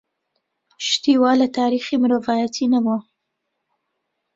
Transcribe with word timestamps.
شتی 0.87 1.13
وا 1.21 1.31
لە 1.41 1.47
تاریخی 1.57 1.95
مرۆڤایەتی 2.01 2.71
نەبووە. 2.73 2.97